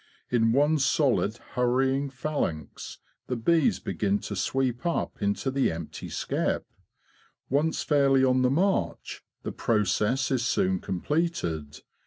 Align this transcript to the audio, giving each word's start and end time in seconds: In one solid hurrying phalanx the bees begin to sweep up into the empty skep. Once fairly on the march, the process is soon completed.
In 0.31 0.51
one 0.51 0.79
solid 0.79 1.37
hurrying 1.53 2.09
phalanx 2.09 2.97
the 3.27 3.35
bees 3.35 3.77
begin 3.77 4.17
to 4.21 4.35
sweep 4.35 4.83
up 4.83 5.21
into 5.21 5.51
the 5.51 5.71
empty 5.71 6.09
skep. 6.09 6.65
Once 7.51 7.83
fairly 7.83 8.23
on 8.23 8.41
the 8.41 8.49
march, 8.49 9.21
the 9.43 9.51
process 9.51 10.31
is 10.31 10.43
soon 10.43 10.79
completed. 10.79 11.81